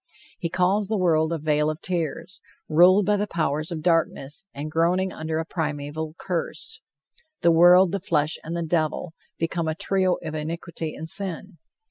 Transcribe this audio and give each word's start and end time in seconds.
He 0.39 0.49
calls 0.49 0.87
the 0.87 0.97
world 0.97 1.31
a 1.31 1.37
"vale 1.37 1.69
of 1.69 1.79
tears," 1.79 2.41
ruled 2.67 3.05
by 3.05 3.17
the 3.17 3.27
powers 3.27 3.71
of 3.71 3.83
darkness, 3.83 4.47
and 4.51 4.71
groaning 4.71 5.11
under 5.13 5.37
a 5.37 5.45
primeval 5.45 6.15
curse. 6.17 6.81
"The 7.41 7.51
world, 7.51 7.91
the 7.91 7.99
flesh 7.99 8.39
and 8.43 8.57
the 8.57 8.63
devil" 8.65 9.13
become 9.37 9.67
a 9.67 9.75
trio 9.75 10.15
of 10.23 10.33
iniquity 10.33 10.95
and 10.95 11.07
sin. 11.07 11.59